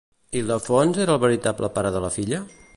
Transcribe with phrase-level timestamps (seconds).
[0.39, 2.45] Ildefons era el veritable pare de la filla?